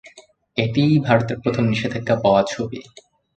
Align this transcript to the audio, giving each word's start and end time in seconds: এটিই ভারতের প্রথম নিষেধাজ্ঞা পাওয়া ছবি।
এটিই 0.57 0.93
ভারতের 0.99 1.37
প্রথম 1.39 1.63
নিষেধাজ্ঞা 1.65 2.15
পাওয়া 2.23 2.41
ছবি। 2.43 2.79